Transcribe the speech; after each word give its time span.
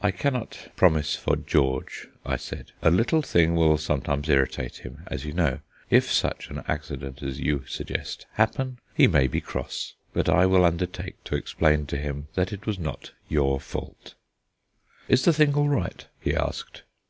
"I 0.00 0.10
cannot 0.10 0.70
promise 0.74 1.16
for 1.16 1.36
George," 1.36 2.08
I 2.24 2.36
said; 2.36 2.72
"a 2.80 2.90
little 2.90 3.20
thing 3.20 3.54
will 3.54 3.76
sometimes 3.76 4.30
irritate 4.30 4.78
him, 4.78 5.02
as 5.08 5.26
you 5.26 5.34
know. 5.34 5.58
If 5.90 6.10
such 6.10 6.48
an 6.48 6.62
accident 6.66 7.22
as 7.22 7.40
you 7.40 7.64
suggest 7.68 8.24
happen, 8.32 8.78
he 8.94 9.06
may 9.06 9.26
be 9.26 9.42
cross, 9.42 9.92
but 10.14 10.30
I 10.30 10.46
will 10.46 10.64
undertake 10.64 11.22
to 11.24 11.36
explain 11.36 11.84
to 11.88 11.98
him 11.98 12.28
that 12.36 12.54
it 12.54 12.64
was 12.66 12.78
not 12.78 13.10
your 13.28 13.60
fault." 13.60 14.14
"Is 15.08 15.26
the 15.26 15.32
thing 15.34 15.52
all 15.54 15.68
right?" 15.68 16.06
he 16.20 16.34
asked. 16.34 16.84